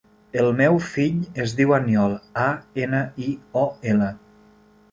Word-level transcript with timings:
El 0.43 0.47
meu 0.61 0.77
fill 0.93 1.19
es 1.43 1.53
diu 1.59 1.75
Aniol: 1.77 2.17
a, 2.47 2.47
ena, 2.87 3.05
i, 3.27 3.31
o, 3.65 3.67
ela. 3.93 4.09